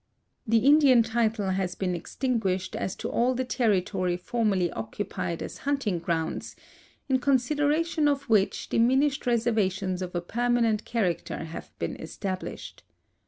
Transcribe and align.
Tiie 0.49 0.63
Indian 0.63 1.03
title 1.03 1.51
has 1.51 1.75
been 1.75 1.93
extinguished 1.93 2.75
as 2.75 2.95
to 2.95 3.07
all 3.07 3.35
the 3.35 3.45
territory 3.45 4.17
formerly 4.17 4.71
occupied 4.71 5.43
as 5.43 5.59
hunting 5.59 5.99
grounds, 5.99 6.55
in 7.07 7.19
consideration 7.19 8.07
of 8.07 8.23
which 8.27 8.67
diminished 8.67 9.25
reserva 9.25 9.71
tions 9.71 10.01
of 10.01 10.15
a 10.15 10.21
permanent 10.21 10.85
character 10.85 11.43
have 11.43 11.71
been 11.77 11.95
established. 11.97 12.81